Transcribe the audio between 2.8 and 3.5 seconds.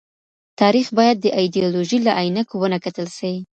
کتل سي.